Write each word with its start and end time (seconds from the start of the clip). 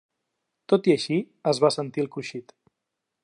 Tot 0.73 0.89
i 0.91 0.95
així, 0.95 1.19
es 1.53 1.61
va 1.65 1.73
sentir 1.77 2.05
el 2.05 2.11
cruixit. 2.17 2.57